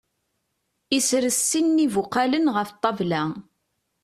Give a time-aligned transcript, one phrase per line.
[0.97, 3.23] Isres sin n ibuqalen ɣef ṭṭabla.